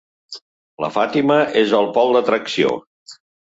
[0.85, 2.75] La Fàtima és el pol d'atracció.